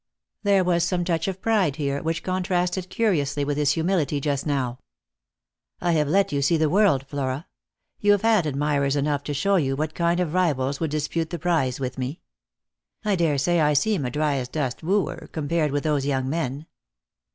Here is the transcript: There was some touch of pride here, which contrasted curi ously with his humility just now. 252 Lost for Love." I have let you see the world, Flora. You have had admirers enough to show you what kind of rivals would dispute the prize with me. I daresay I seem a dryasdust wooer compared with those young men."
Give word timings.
There 0.41 0.63
was 0.63 0.83
some 0.83 1.05
touch 1.05 1.27
of 1.27 1.43
pride 1.43 1.75
here, 1.75 2.01
which 2.01 2.23
contrasted 2.23 2.89
curi 2.89 3.21
ously 3.21 3.45
with 3.45 3.55
his 3.55 3.73
humility 3.73 4.19
just 4.19 4.47
now. 4.47 4.79
252 5.79 5.79
Lost 5.79 5.79
for 5.79 5.85
Love." 5.85 5.95
I 5.95 5.97
have 5.99 6.07
let 6.07 6.31
you 6.31 6.41
see 6.41 6.57
the 6.57 6.69
world, 6.71 7.05
Flora. 7.07 7.47
You 7.99 8.11
have 8.13 8.23
had 8.23 8.47
admirers 8.47 8.95
enough 8.95 9.21
to 9.25 9.35
show 9.35 9.57
you 9.57 9.75
what 9.75 9.93
kind 9.93 10.19
of 10.19 10.33
rivals 10.33 10.79
would 10.79 10.89
dispute 10.89 11.29
the 11.29 11.37
prize 11.37 11.79
with 11.79 11.99
me. 11.99 12.19
I 13.05 13.15
daresay 13.15 13.59
I 13.59 13.73
seem 13.73 14.03
a 14.03 14.09
dryasdust 14.09 14.81
wooer 14.81 15.29
compared 15.31 15.71
with 15.71 15.83
those 15.83 16.07
young 16.07 16.27
men." 16.27 16.65